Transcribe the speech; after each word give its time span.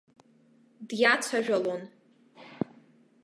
Диацәажәалон. 0.87 1.83